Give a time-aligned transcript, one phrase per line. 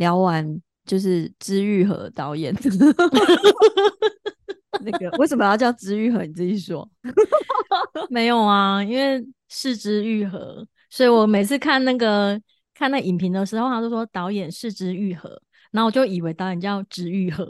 [0.00, 2.56] 聊完就是知愈合导演
[4.82, 6.24] 那个为什么要叫知愈合？
[6.24, 6.88] 你自己说。
[8.08, 12.40] 没有啊，因为是之愈合，所以我每次看那个
[12.74, 15.40] 看那影评的时候，他都说导演是之愈合，
[15.70, 17.46] 然后我就以为导演叫知愈合。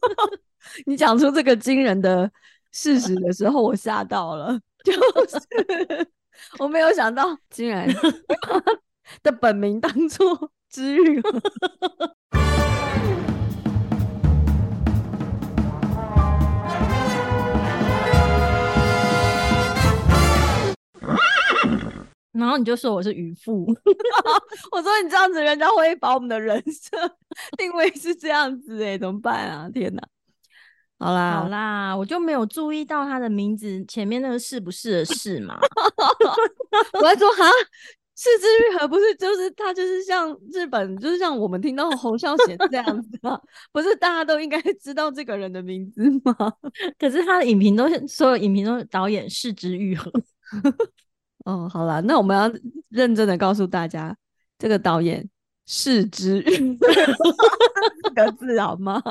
[0.84, 2.30] 你讲出这个惊人的
[2.72, 4.98] 事实的时候，我吓到了，就是
[6.60, 7.88] 我没有想到，竟然
[9.22, 11.22] 的本名当做知遇。
[22.32, 23.66] 然后你就说我是渔夫，
[24.72, 26.96] 我说你这样子，人家会把我们的人设
[27.58, 29.68] 定位是这样子哎，怎么办啊？
[29.68, 30.02] 天哪！
[30.98, 35.58] 好啦好啦，我就没有注意到他的名字前面那个是不是的是嘛？
[36.94, 37.44] 我在说哈，
[38.20, 43.40] 四之愈合不是就是他就是像日本，就是像我们听到侯孝贤这样子吗？
[43.72, 46.34] 不是大家都应该 知道这个人的名字吗？
[47.00, 50.12] 可是他的影评都是所有影评都是导演四之愈合。
[51.46, 52.52] 哦，好啦，那我们要
[52.90, 54.14] 认真的告诉大家，
[54.58, 55.26] 这个导演
[55.64, 59.02] 是之愈四个字好吗？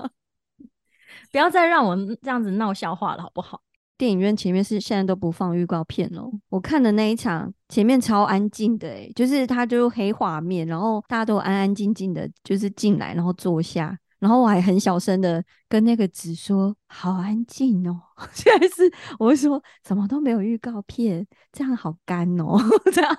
[1.31, 3.59] 不要再让我这样子闹笑话了，好不好？
[3.99, 6.31] 电影院前面是现在都不放预告片哦。
[6.47, 17.99] 我看的那一场前面超安静的，诶，就是它就黑画面，然后大家都安安静静的，就是进来然后坐下，然后我还很小声的跟那个纸说：“好安静哦。
[18.33, 18.89] ”现在是
[19.19, 22.57] 我会说：“怎么都没有预告片，这样好干哦。
[22.93, 23.17] ”这样，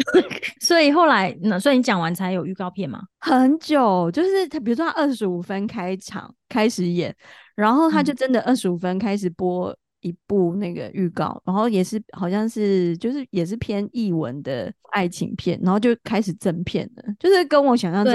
[0.60, 3.00] 所以后来那所以你讲完才有预告片吗？
[3.20, 7.16] 很久，就是他比如说他二十五分开场开始演。
[7.54, 18.14] 然后他就真的二十五分开始播一部那个预告，然后也是好像是就是也是偏译文的爱情片，然后就开始正片了，就是跟我想象中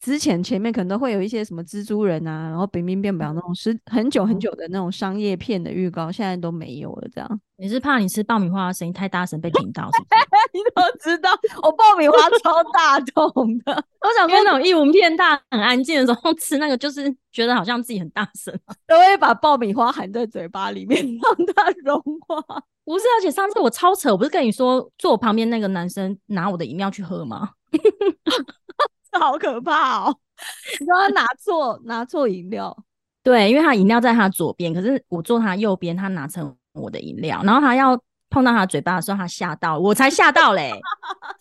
[0.00, 7.40] 之前前面可能都会有一些什么蜘蛛人啊，然后冰冰变表那种是很久很久的那种商业片的预告，现在都没有了这样。
[7.58, 9.90] 你是怕你吃爆米花的声音太大声被听到？
[10.52, 11.30] 你怎么知道？
[11.62, 13.72] 我爆米花超大桶的。
[14.00, 22.42] 我想说那种一文片大很安静的时候吃那个，就是觉得好像自己很大声， 都会把爆米花含在嘴巴里面让它融化。
[22.86, 27.50] 不是，而且上次我超扯，我不是跟你说坐我旁边那个男生拿我的饮料去喝吗？
[29.20, 30.16] 好可怕哦！
[30.80, 32.76] 你说他拿错拿错饮料，
[33.22, 36.56] 对，因为他饮料在他左边，可是我坐他右边，他拿成。
[36.72, 38.00] 我的饮料，然后他要
[38.30, 40.72] 碰到他嘴巴的时候，他吓到，我才吓到嘞。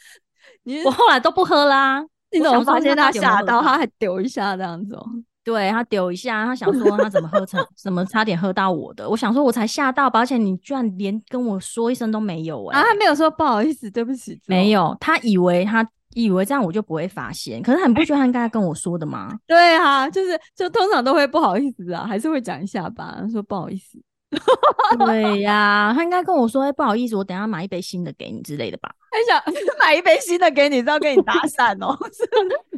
[0.83, 2.03] 我后来都不喝啦。
[2.31, 3.61] 你怎么发现他吓到？
[3.61, 5.05] 他还丢一下这样子哦。
[5.43, 9.07] 对他丢一下，他想说他怎么喝成， 怎么差点喝到我的？
[9.07, 12.79] 我想说我才吓到，而且你居然连跟我说一声都没有哎。
[12.79, 14.41] 啊，他没有说不好意思，对不起。
[14.47, 19.31] 没有，他以为他以为这样我就不会发现，可是很不喜欢他应该跟我说的吗？
[19.47, 23.99] 对啊，就是就通常都会不好意思啊，还是会讲一下吧，说不好意思。
[24.99, 29.43] 对呀，他应该跟我说：“哎，不好意思，我等下买一杯新的给你之类的吧。”他想
[29.81, 31.97] 买一杯新的给你，是要跟你搭讪哦？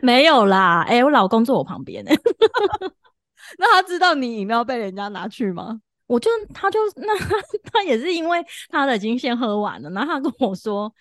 [0.02, 2.12] 没有啦，哎，我老公坐我旁边呢。
[3.60, 5.82] 那他知道你饮料被人家拿去吗？
[6.12, 7.18] 我就他就那
[7.72, 10.94] 他也是因为他的已经先喝完了，然后他跟我说：“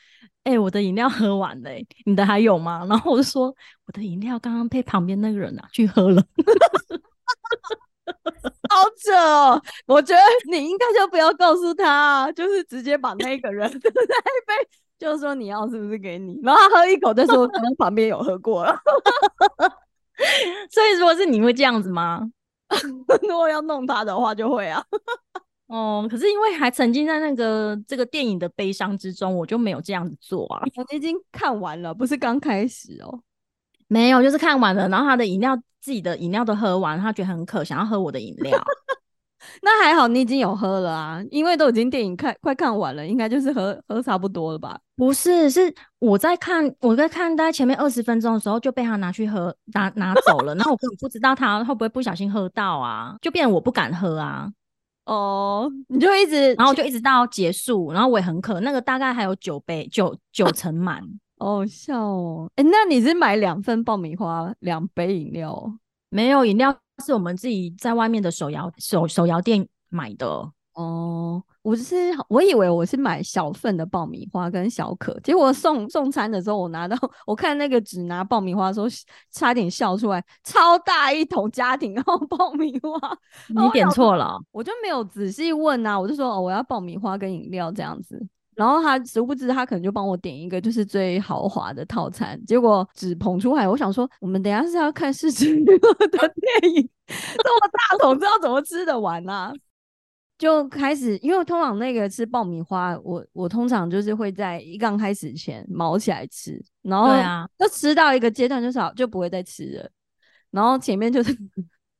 [0.44, 1.70] 哎，我的饮料喝完了，
[2.06, 3.52] 你的还有吗？”然后我就说
[3.88, 6.22] ：“我的饮料刚刚被旁边那个人拿去喝了。
[8.70, 9.60] ”好扯哦！
[9.86, 14.06] 我觉得你应该就不要告诉他，就是直接把那个人那一
[14.46, 14.54] 杯，
[14.96, 18.78] 就是说你要是不是给你，然后他喝一口再说，可能旁边有喝过了。
[20.70, 22.30] 所以如果是你会这样子吗？
[23.22, 24.82] 如果要弄他的话，就会啊。
[25.68, 30.62] 哦，可是因为还沉浸在那个这个电影的悲伤之中，我就没有这样子做啊。
[30.76, 33.20] 我已经看完了，不是刚开始哦。
[33.86, 38.60] 没有，就是看完了，然后他的饮料自己的饮料都喝完，他觉得很渴，想要喝我的饮料。
[39.62, 44.78] 那还好，你已经有喝了啊，因为都已经电影看快看完了，应该就是喝喝差不多了吧？
[44.96, 54.50] 不是，是我在看，我在看，大概前面二十分钟的时候就被他拿去喝，拿拿走了，然后我根本不知道他会不会不小心喝到啊，就变我不敢喝啊。
[55.06, 61.02] 哦，你就一直，然后就一直到结束，然后我也很渴，那个大概还有九杯，九九成满。
[61.40, 62.50] 哦笑哦！
[62.56, 65.72] 哎，那你是买两份爆米花，两杯饮料？
[66.10, 70.26] 没有饮料，是我们自己在外面的手摇手手摇店买的。
[70.74, 71.96] 哦，我是
[72.28, 78.86] 我以为我是买小份的爆米花跟小可，结果送送餐的时候，我拿到 我看那个纸拿爆米花的时候，
[79.32, 83.18] 差点笑出来，超大一桶家庭号爆米花，
[83.48, 88.24] 你点错了，我就没有仔细问啊，我就说哦，我要爆米花跟饮料这样子。
[88.60, 93.66] 然后他殊不知他可能就帮我点一个就是最豪华的套餐，结果只捧出来。
[93.66, 99.50] 我想说，我们等下是要看世之娱乐的 电影， 这么大桶，知道怎么吃得完啊？
[100.36, 107.14] 就开始，因为通常那个吃爆米花，我我通常就是会在一刚开始前毛起来吃，然后
[107.58, 109.90] 就吃到一个阶段就少就不会再吃了，
[110.50, 111.34] 然后前面就是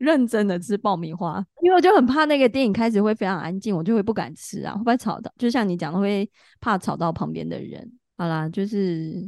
[0.00, 5.30] 认真的吃爆米花，因为我就很怕那个电影开始会非常安静，我就会不敢吃啊，会不会吵到？
[5.36, 7.86] 就像你讲的，会怕吵到旁边的人。
[8.16, 9.22] 好啦，就是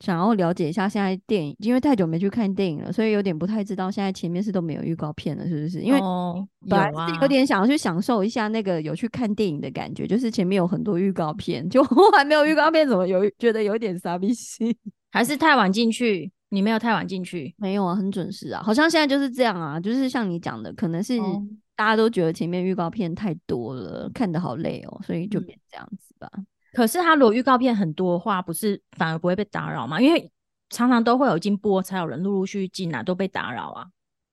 [0.00, 5.80] 想要了解一下现在电影，因为太久没去看电影了，所以有点不太知道现在前面是都没有预告片了，是不是？
[5.80, 14.74] 因为哦、本来是有点想要去享受一下那个有去看电影的感觉，就是前面有很多预告片，就 我还没有预告片，怎么有觉得有点傻逼心？
[15.12, 17.54] 还是太晚进去，你没有太晚进去。
[17.56, 21.42] 没有啊，很准时啊，好像现在就是这样啊，就是像你讲的，可能是哦
[21.74, 26.30] 大家都觉得前面预告片太多了，看得好累哦，所以就嗯变这样子吧。
[26.74, 30.00] 可是他如果预告片很多的话，不是反而不会被打扰吗？
[30.00, 30.30] 因为
[30.68, 33.86] 常常都会有已经播，才有人陆陆续续进来，都被打扰啊。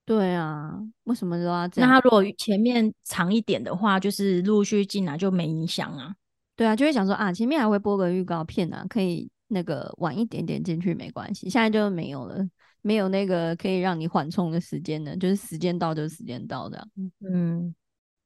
[0.04, 1.90] 对啊，为什么都要这样？
[1.90, 6.14] 那他如果前面长一点的话，就是陆续进来就没影响啊。
[6.54, 12.46] 对啊，就会想说啊，前面还会播个预告片啊，可以那个晚一点点进去没关系，现在就没有了，
[12.82, 16.86] 没有那个可以让你缓冲的时间了，就是时间到就是时间到的。
[17.20, 17.74] 嗯，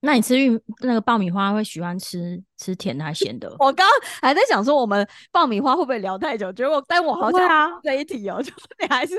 [0.00, 3.48] 那你吃玉那个爆米花会喜欢吃吃甜的还是咸的？
[3.60, 3.88] 我刚刚
[4.20, 6.52] 还在想说，我们爆米花会不会聊太久？
[6.52, 9.16] 结果，但我好像不会啊这一题哦、 就是你还是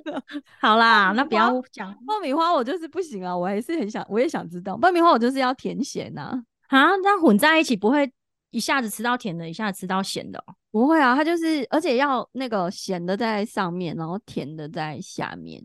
[0.60, 8.12] 好啦，那不要花讲爆米花，我就是不行啊，我还是很想，我也想知道爆米花，我就是要甜咸呐、啊，这样混在一起不会
[8.50, 15.64] 一下子吃到甜的，一下子吃到咸的哦、不会啊，它就是，而且要那个咸的在上面，然后甜的在下面。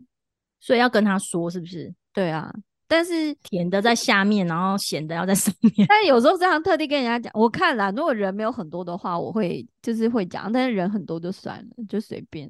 [0.58, 1.92] 所以要跟他说是不是？
[2.14, 2.50] 对啊，
[2.88, 5.86] 但是甜的在下面，然后咸的要在上面。
[5.86, 12.48] 但有时候这样特地跟人家讲，我看啦，如果人没有很多的话，我会就是会讲，但是人很多就算了，就随便。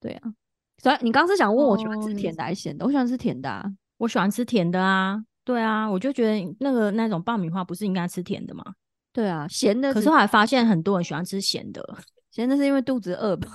[0.00, 0.32] 对啊，
[0.82, 2.84] 所以你刚刚是想问我喜欢吃甜的还是咸的？
[2.84, 3.64] 我喜欢吃甜的啊。
[3.98, 8.64] 我喜欢吃甜的啊，对啊，我就觉得那个那种爆米花不是应该吃甜的吗？
[9.12, 11.82] 对啊，咸的可是后来发现很多人喜欢吃咸的，
[12.30, 13.48] 咸的是因为肚子饿吧？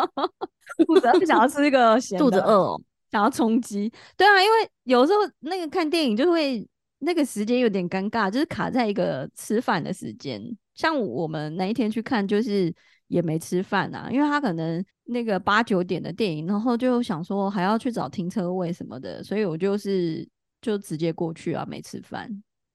[0.86, 2.80] 肚子饿想要吃一个咸，肚子饿哦。
[3.10, 3.90] 想要充饥。
[4.16, 6.68] 对啊，因为有时候那个看电影就会
[6.98, 10.42] 那个时间有点尴尬，就是卡在一个吃饭的时间。
[10.74, 12.74] 像我们那一天去看，就是
[13.06, 20.28] 也没吃饭啊，因为他可能那个八九点的电影，然后就想说还要去找停车位什么的，所以我就是
[20.60, 22.28] 就直接过去啊，没吃饭，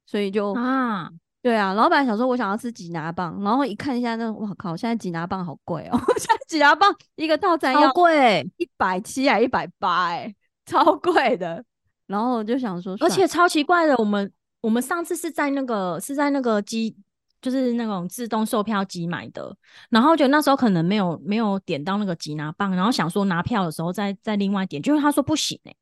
[0.06, 10.33] 所以就啊，对啊，老板想说我想要吃吉拿棒，然后一看一下那，哇靠，现在吉拿棒好贵哦， 现在吉拿棒一个套餐要好贵，一百七还一百八，哎，
[10.65, 11.63] 超贵的。
[12.05, 13.95] 然后我就想说，而且超奇怪的。
[13.97, 16.95] 我们我们上次是在那个是在那个机，
[17.41, 19.55] 就是那种自动售票机买的，
[19.89, 25.73] 然后就那时候可能没有没有点到那个吉拿棒，然后想说拿票的时候再再另外点，就是他说不行哎、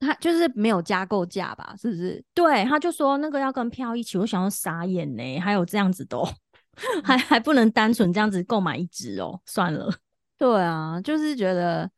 [0.00, 1.74] 他就是没有加购价吧？
[1.80, 2.24] 是不是？
[2.34, 6.28] 对，他就说那个要跟票一起，我想要傻眼呢、还有这样子的、哦，
[7.02, 9.92] 还还不能单纯这样子购买一只哦，算了。
[10.38, 11.90] 对啊，就是觉得，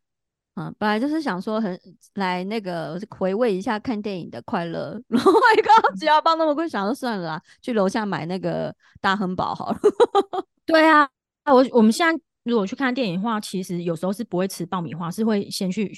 [0.55, 1.79] 嗯，本来就是想说很
[2.15, 9.79] 来那个回味一下看电影的快乐， 然后一看到吉拿棒那么贵，想说算了啦，去楼下买那个大亨堡好了。
[10.65, 11.07] 对啊，
[11.45, 15.93] 我我们现在如果去看电影的话，其实有时候是不会吃爆米花，是会先去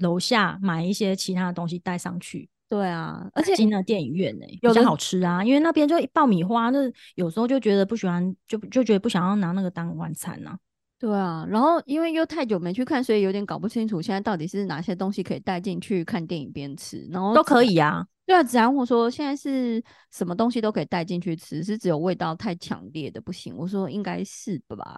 [0.00, 2.48] 楼下买一些其他的东西带上去。
[2.68, 6.78] 对啊，而且进了电影院呢、有的好吃啊，因为那边就爆米花，那
[7.16, 10.56] 有时候就觉得不喜欢，就就觉得不想要拿那个当晚餐呐、
[10.96, 18.06] 对啊，然后因为又太久没去看，所以有点搞不清楚现在到底是哪些东西可以带进去看电影边吃，然后都可以啊。
[18.24, 23.52] 对啊，子安我说现在是什么东西都可以带进去吃，是只有味道太强烈的不行。
[23.56, 24.96] 我说应该是吧，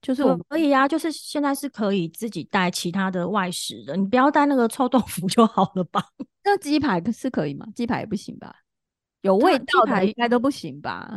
[0.00, 6.02] 就是我们可以啊，就是现在是可以自己带其他的外食的，你不要带那个臭豆腐 就好了吧？
[6.44, 7.66] 那鸡排可是可以吗？
[7.74, 8.54] 鸡排也不行吧？
[9.22, 11.10] 有味道的应该都不行吧？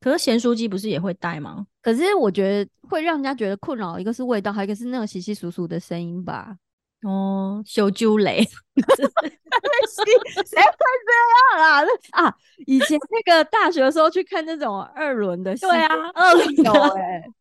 [0.00, 1.66] 可是咸酥鸡不是也会带吗？
[1.82, 6.56] 可是我觉得会让人家觉得困扰，一个是味道，还有一个是那个稀稀疏疏的声音吧。
[7.02, 10.12] 哦，修猪雷， 谁会
[10.44, 11.82] 这样啊？
[11.82, 12.34] 那啊，
[12.66, 16.70] 以前那个大学的时候去看那种二轮的戏，对啊，二轮有的
[17.00, 17.32] 哎、那个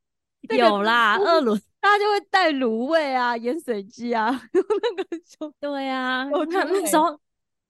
[0.56, 7.20] 有啦，二轮，大家就会带卤味啊、盐水鸡啊， 那个就对啊，我看那时候，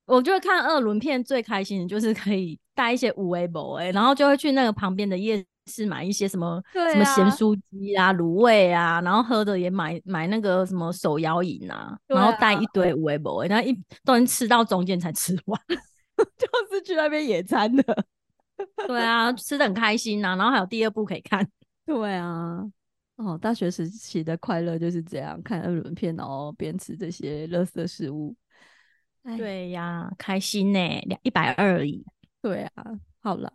[0.05, 13.73] 我就会看二轮片最开心的就是可以带一些五 A 博哎，然后就会去那个旁边的夜市买一些什么、对什么咸啊酥鸡啊、卤味啊，然后喝的也买买那个什么手摇饮啊，对然后带啊一堆五博哎，然后一
[14.05, 15.61] 都能吃到中间才吃完。
[16.37, 17.83] 就是去那边野餐的。
[18.87, 21.47] 对啊，吃的很开心呐、然后还有第二部可以看。
[21.87, 22.69] 对啊，
[23.15, 28.35] 哦，大学时期的快乐就是这样，看二轮片，然后边吃这些垃圾食物。
[29.23, 32.05] 哎，对呀，开心呢、两一百二而已。
[32.41, 32.83] 对啊，
[33.21, 33.49] 好啦，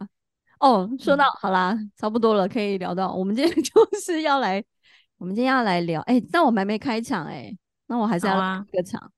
[0.61, 4.65] 哦，说嗯到、好啦，差不多了，可以聊到我们今天 就是要来，
[5.19, 7.55] 我们今天要来聊，哎、但我们还没开场哎、
[7.87, 9.13] 那我还是要来好啊开个场。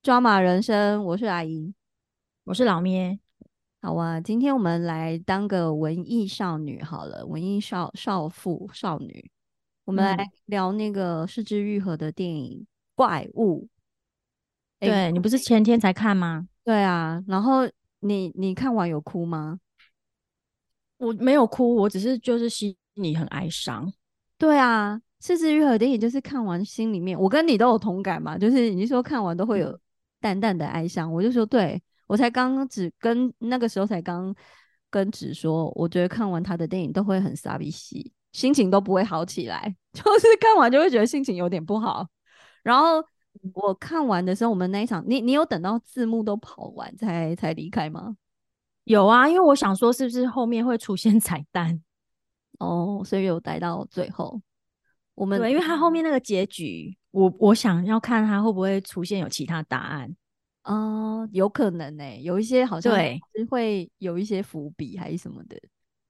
[0.00, 1.74] 抓马人生，我是阿姨。
[2.44, 3.18] 我是老咩，
[3.86, 9.30] 好啊，今天我们来当个文艺少女好了，文艺少少妇少女。
[9.84, 12.62] 我们来嗯聊那个四之愈合的电影
[12.96, 13.62] 《怪物》。
[14.80, 16.48] 哎对你不是前天才看吗？
[16.64, 17.60] 对啊，然后
[18.00, 19.60] 你你看完有哭吗？
[20.96, 23.92] 我没有哭，我只是就是心里很哀伤。
[24.36, 29.78] 对啊，四之愈合的电影就是看完心里面，我跟你都有同感嘛，就是你说看完都会有
[30.20, 34.34] 淡淡的哀伤，我就说对我才刚只跟那个时候才刚
[34.90, 42.06] 跟只说，我觉得看完他的电影都会很傻逼戏，心情都不会好起来， 就是看完就会觉得心情有点不好。
[42.62, 43.04] 然后
[43.54, 48.16] 我看完的时候，我们那一场，你你有等到字幕都跑完才才离开吗？
[48.84, 51.82] 有啊，因为我想说是不是后面会出现彩蛋？
[52.58, 54.40] 哦，所以有待到最后。
[55.14, 60.14] 我们对，因为他后面那个结局，我我想要看他会不会出现有其他答案。
[60.66, 65.56] 哦，有可能呢、有一些好像对是会有一些伏笔还是什么的，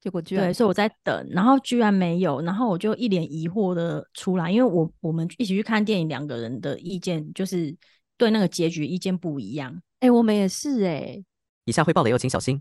[0.00, 7.76] 结果居然对，所以我在等，然后居然没有，然后我就一脸疑惑的出来，因为我我们一起去看电影，两个人的意见就是
[8.16, 9.78] 对那个结局意见不一样。
[10.00, 11.22] 哎、我们也是哎、
[11.66, 12.60] 以下会爆雷哦，请小心。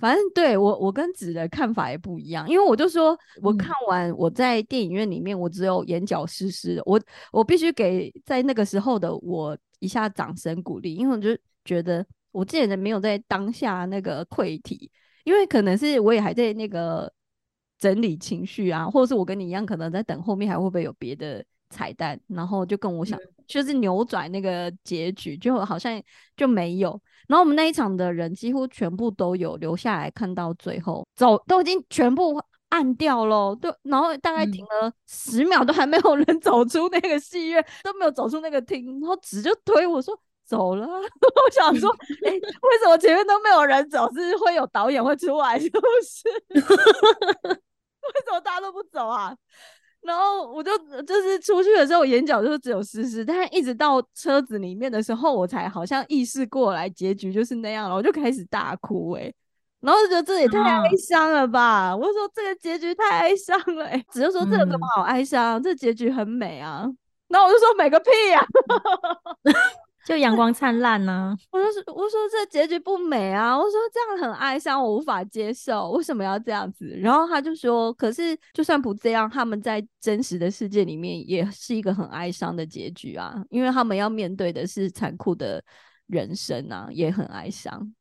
[0.00, 7.00] 反正对我我跟子的看法也不一样，因为我就说我嗯看完我在电影院里面，我只有眼角湿湿的，我
[7.32, 14.88] 我必须给在那个时候的我一下掌声鼓励，因为我就觉得我之前的没有在当下那个溃体，
[15.24, 17.12] 因为可能是我也还在那个
[17.78, 26.00] 整理情绪啊，或者是我跟你一样，可能在等后面还会不会有别的彩蛋，然后就跟我想、就是扭转那个结局，就好像
[26.36, 27.00] 就没有。
[27.26, 32.40] 然后我们那一场的人几乎全部都有留下来看到最后，走都已经全部
[32.72, 41.90] 按掉了，对，然后大概嗯停了十秒都还没有人走出那个戏院，都没有走出那个厅，然后纸就推我说走了啊， 我想说，
[42.24, 44.10] 哎、为什么前面都没有人走？
[44.14, 46.28] 是会有导演会出来，是不是？
[47.44, 49.36] 为什么大家都不走啊？
[50.00, 59.32] 然后我就就是出去的时候，我眼角就只有湿湿，但是一直到车子里面的时候，我才好像意识过来结局就是那样了，我就开始大哭哎、
[59.82, 61.94] 然后就觉得这也太哀啊伤了吧！
[61.94, 65.60] 我就说这个结局太哀伤了、欸，只是说这有什么嗯好哀伤？
[65.62, 66.86] 这结局很美啊。
[67.28, 68.40] 然后我就说美个屁呀、
[70.06, 76.86] 就阳光灿烂呢、我就说我说这结局不美啊，我说这样很哀伤，我无法接受，为什么要这样子？
[77.00, 85.64] 然后他就说，可是就算不这样，他们在真实的世界里面也是一个很哀伤的结局啊，因为他们要面对的是残酷的
[86.06, 87.94] 人生啊，也很哀伤。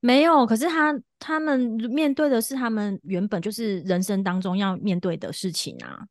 [0.00, 6.06] 没有，可是他他们面对的是他们原本就是人生当中要面对的事情啊。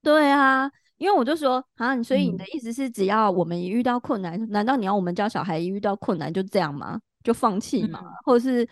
[0.00, 7.00] 对啊，因为我就说啊，所以你的嗯意思是，只要我们一遇到困难，难道你要我们教小孩一遇到困难就这样吗？
[7.22, 8.00] 就放弃吗？
[8.02, 8.68] 嗯或者是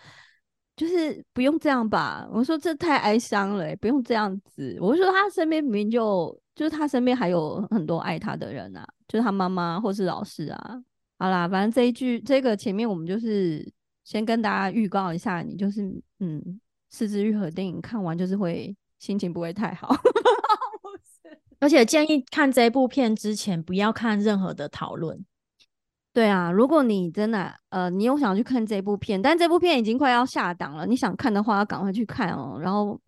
[0.75, 2.27] 就是不用这样吧？
[2.31, 4.77] 我说这太哀伤了欸、不用这样子。
[4.81, 10.81] 我就说他身边明明就就是他身边还有很多爱他的人啊，就是他妈妈或是老师啊。
[11.19, 13.69] 好啦，反正这一句这个前面我们就是
[14.03, 15.83] 先跟大家预告一下，你就是
[16.19, 19.95] 嗯，四肢愈合电影看完就是会心情不会太好。
[21.59, 25.23] 而且建议看这部片之前不要看任何的讨论。
[26.13, 32.59] 对啊，如果你真的呃，你有想去看这部片，但这部片已经快要下档了，你想看的话要赶快去看哦。
[32.59, 32.99] 然后，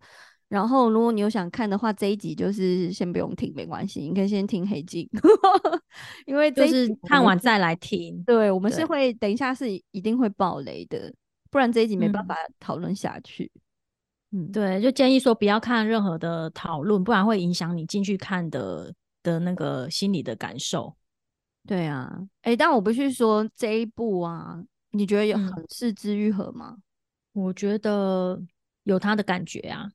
[0.54, 5.08] 然后如果你有想看的话，这一集就是先不用听，没关系，你可以先听黑镜，
[6.26, 8.22] 因为这就是看完再来听。
[8.22, 11.12] 对，我们是对会等一下是一定会爆雷的，
[11.50, 13.50] 不然这一集没办嗯法讨论下去。
[14.30, 18.94] 嗯，对，就建议说不要看任何的讨论，不然会影响你进去看的
[19.24, 20.94] 的那个心理的感受。
[21.66, 26.76] 对啊，哎，但我不是说这一部啊，你觉得有嗯很四肢愈合吗？
[27.32, 28.40] 我觉得
[28.84, 29.90] 有他的感觉啊。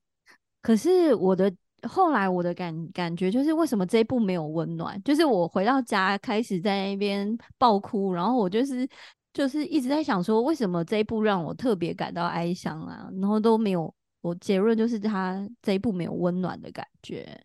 [0.62, 1.51] 可是我的
[1.84, 5.01] 后来我的感感觉就是，为什么这一部没有温暖？
[5.04, 8.88] 就是我回到家开始在那边爆哭，然后我就是
[9.34, 13.10] 就是一直在想说，为什么这一部让我特别感到哀伤啊？
[13.20, 17.39] 然后都没有，我结论就是他这一部没有温暖的感觉。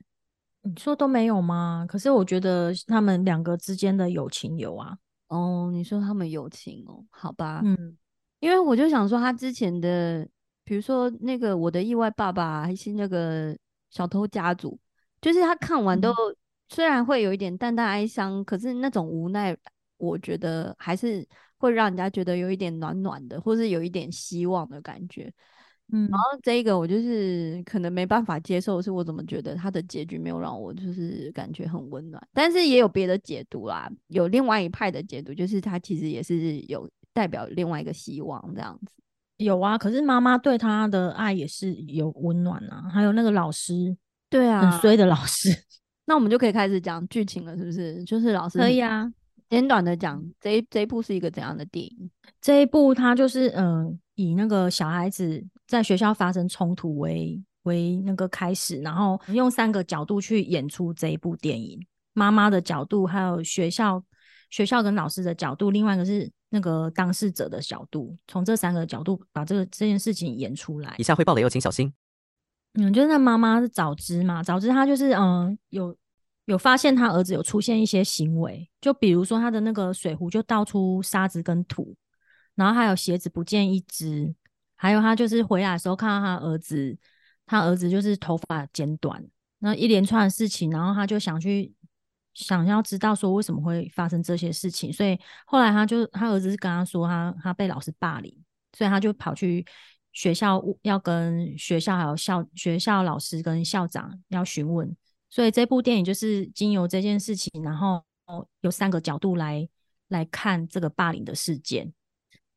[0.62, 1.84] 你说都没有吗？
[1.86, 4.96] 可是我觉得他们两个之间的友情有啊。
[5.28, 7.96] 哦，你说他们友情哦，好吧，嗯，
[8.40, 10.26] 因为我就想说他之前的，
[10.64, 13.56] 比如说那个我的意外爸爸，还是那个
[13.90, 14.78] 小偷家族，
[15.20, 16.36] 就是他看完都、嗯
[16.70, 19.54] 虽然会有一点淡淡哀伤，可是那种无奈，
[19.98, 21.24] 我觉得还是
[21.58, 25.30] 会让人家觉得有一点暖暖的，或是有一点希望的感觉。
[25.92, 38.94] 嗯，然后这一个我就是可能没办法接受，是我怎么觉得他的结局没有让我就是感觉很温暖，但是也有别的解读啦，有另外一派的解读，就是他其实也是有代表另外一个希望这样子。
[39.36, 43.96] 有啊，可是妈妈对他的爱也是有温暖啊，还有那个老师，
[44.30, 45.48] 对啊很衰的老师，
[46.06, 48.02] 那我们就可以开始讲剧情了，是不是？
[48.04, 49.10] 就是老师可以啊。
[49.50, 52.10] 简短的讲这一这一部是一个怎样的电影？
[52.40, 61.78] 这一部它就是嗯、呃以那个小孩子在学校发生冲突为为那个开始，然后用三个角度去演出这一部电影：
[62.12, 64.02] 妈妈的角度，还有学校
[64.50, 71.02] 学校跟老师的角度，另外一个是那个当事者的角度，从这三个角度把这个这件事情演出来以。
[71.02, 71.92] 下会爆雷哦，请小心。
[72.74, 75.96] 嗯，就是那妈妈是早知嘛，早知她就是嗯有
[76.44, 81.96] 有发现她儿子有出现一些行为，就比如说他的那个水壶就倒出沙子跟土，
[82.54, 84.32] 然后还有鞋子不见一只，
[84.76, 86.96] 还有他就是回来的时候看到他儿子，
[87.46, 89.24] 他儿子就是头发剪短，
[89.58, 91.72] 那一连串的事情，然后他就想去
[92.34, 98.36] 想要知道说为什么会发生这些事情，所以后来他就他儿子是跟他说他他被老师霸凌，
[98.76, 99.64] 所以他就跑去
[100.12, 104.94] 学校要跟学校还有校学校老师跟校长要询问，
[105.30, 108.04] 所以这部电影就是经由这件事情，然后
[108.60, 109.68] 有三个角度来
[110.08, 111.92] 来看这个霸凌的事件。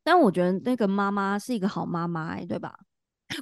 [0.04, 2.80] 但我觉得那个妈妈是一个好妈妈、欸，对吧？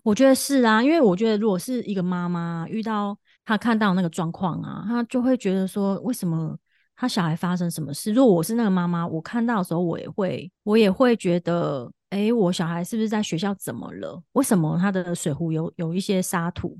[0.03, 3.15] 我觉得是啊，因为我觉得如果是一个妈妈遇到
[3.45, 6.57] 他看到那个状况啊，他就会觉得说，为什么
[6.95, 8.11] 他小孩发生什么事？
[8.11, 14.21] 如果我是那个妈妈，我看到的时候，我也会，我也会觉得，诶，我小孩是不是在学校怎么了？
[14.31, 16.77] 为什么他的水壶有有一些沙土，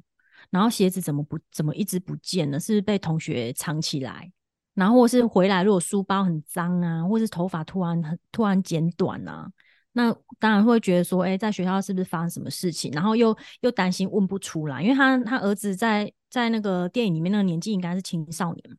[0.49, 2.59] 然后鞋子怎么不怎么一直不见了？
[2.59, 4.31] 是不是被同学藏起来？
[4.73, 9.49] 然后或是回来，如果书包很脏啊，或是头发突然很突然剪短啊，
[9.97, 12.91] 那当然会觉得说，哎、在学校是不是发生什么事情？
[12.91, 18.77] 然后又又担心问不出来，因为他他儿子在在那个电影里面那个年纪应该是青少年，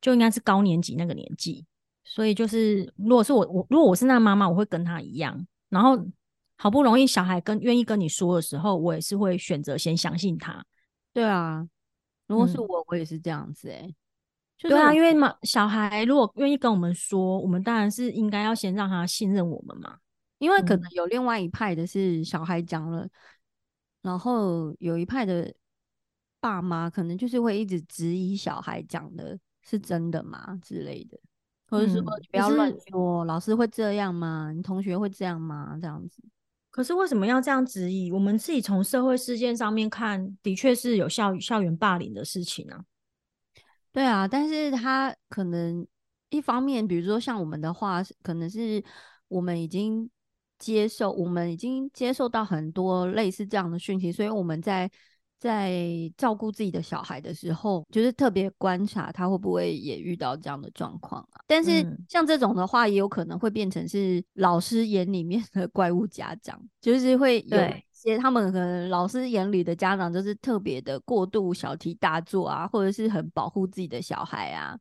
[0.00, 1.66] 就应该是高年级那个年纪，
[2.04, 6.02] 所以就是如果是我我如果我是那妈妈，我会跟他一样，然后
[6.56, 10.64] 好不容易小孩跟愿意跟你说的时候，我也是会选择先相信他。
[11.12, 11.68] 对啊，
[12.28, 13.94] 如果是嗯我，我也是这样子、欸，哎，
[14.56, 19.98] 就对啊，因为嘛，小孩如果愿意跟我们说，我们当然是应该要先让他信任我们嘛。
[20.38, 23.08] 因为可嗯能有另外一派的是小孩讲了，
[24.02, 25.52] 然后有一派的
[26.40, 31.18] 爸妈可能就是会一直质疑小孩讲的是真的吗之类的，
[31.68, 34.52] 或者说嗯你不要乱说，老师会这样吗？
[34.54, 35.78] 你同学会这样吗？
[35.80, 36.22] 这样子。
[36.70, 38.12] 可是为什么要这样质疑？
[38.12, 42.84] 我们自己从社会事件上面看，的确是有校校园霸凌的事情啊。
[43.92, 45.86] 对啊，但是他可能
[46.28, 48.84] 一方面，比如说像我们的话，可能是
[49.28, 50.10] 我们已经
[50.58, 54.90] 接受，我们已经接受到很多类似这样的讯息，所以我们在
[55.38, 55.74] 在
[56.16, 61.40] 照顾自己的小孩的时候，就是特别观察他会不会也遇到这样的状况啊。
[61.46, 74.76] 但是嗯像这种的话，也有可能会变成是老师眼里面的怪物家长，就是会有一些他们可能老师眼里的家长就是特别的过度小题大做啊，或者是很保护自己的小孩啊，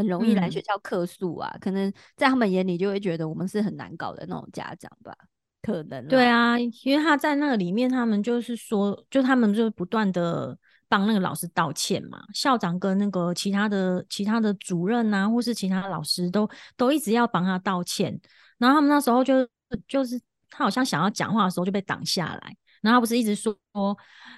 [0.00, 0.50] 很容易来嗯。
[0.50, 5.14] 学校客诉啊，可能在他们眼里就会觉得我们是很难搞的那种家长吧，
[5.62, 10.56] 可能，对啊，因为他在那个里面，他们就是说，就他们就不断的
[10.88, 18.18] 帮那个老师道歉嘛，校长跟那个其他的其他的主任啊，或是其他老师都都一直要帮他道歉，
[18.58, 19.46] 然后他们那时候就
[19.86, 23.54] 就是他好像想要讲话的时候就被挡下来，然后他不是一直说，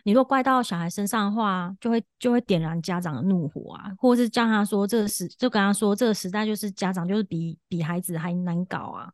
[0.05, 9.13] 你如果怪到小孩身上的话，就会就会点燃家长的怒火啊，或者是叫他说这个时就跟他说这个时代就是家长就是比比孩子还难搞啊。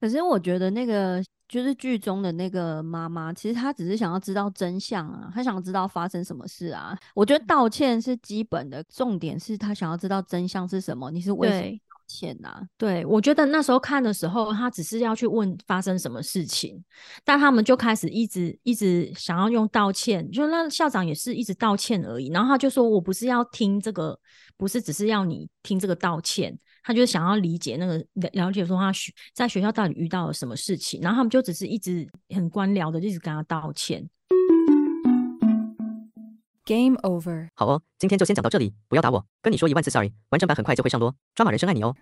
[0.00, 6.98] 可是我觉得那个就是剧中的那个妈妈，其实她只是想要知道真相啊，她想知道发生什么事啊。
[7.14, 11.78] 我觉得道歉是基本的，重点是她想要知道真相是什么，你是为什么
[12.10, 16.82] 对道歉呐、对，我觉得那时候看的时候，他只是要去问发生什么事情，
[17.24, 22.28] 但他们就开始一直一直想要用道歉，就那校长也是一直道歉而已。
[22.28, 24.18] 然后他就说：“我不是要听这个，
[24.56, 34.08] 不是只是要你听这个道歉，他就想要理解那个了了解说他学在学校到底遇到了什么事情。”然后他们就只是一直很官僚的一直跟他道歉。
[36.70, 37.48] Game over.
[37.56, 41.16] 好哦，今天就先讲到这里，不要打我，跟你说一万次 sorry，完整版很快就会上咯。
[41.34, 41.96] 抓马人生爱你哦。